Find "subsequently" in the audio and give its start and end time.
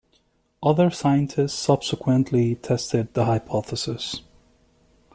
1.53-2.55